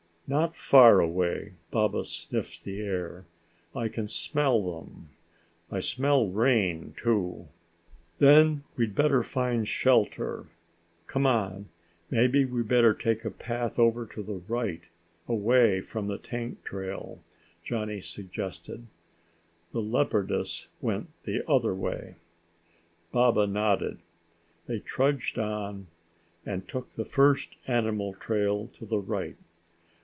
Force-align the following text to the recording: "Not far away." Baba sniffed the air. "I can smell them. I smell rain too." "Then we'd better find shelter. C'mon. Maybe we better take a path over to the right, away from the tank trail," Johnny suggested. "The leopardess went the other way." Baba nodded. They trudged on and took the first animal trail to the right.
"Not 0.33 0.55
far 0.55 1.01
away." 1.01 1.55
Baba 1.71 2.05
sniffed 2.05 2.63
the 2.63 2.79
air. 2.79 3.25
"I 3.75 3.89
can 3.89 4.07
smell 4.07 4.63
them. 4.79 5.09
I 5.69 5.81
smell 5.81 6.29
rain 6.29 6.93
too." 6.95 7.49
"Then 8.19 8.63
we'd 8.77 8.95
better 8.95 9.23
find 9.23 9.67
shelter. 9.67 10.45
C'mon. 11.07 11.65
Maybe 12.09 12.45
we 12.45 12.63
better 12.63 12.93
take 12.93 13.25
a 13.25 13.29
path 13.29 13.77
over 13.77 14.05
to 14.05 14.23
the 14.23 14.37
right, 14.47 14.83
away 15.27 15.81
from 15.81 16.07
the 16.07 16.17
tank 16.17 16.63
trail," 16.63 17.19
Johnny 17.65 17.99
suggested. 17.99 18.87
"The 19.73 19.81
leopardess 19.81 20.69
went 20.79 21.09
the 21.25 21.43
other 21.45 21.75
way." 21.75 22.15
Baba 23.11 23.47
nodded. 23.47 23.99
They 24.65 24.79
trudged 24.79 25.37
on 25.37 25.87
and 26.45 26.65
took 26.69 26.93
the 26.93 27.03
first 27.03 27.57
animal 27.67 28.13
trail 28.13 28.67
to 28.75 28.85
the 28.85 28.99
right. 29.01 29.35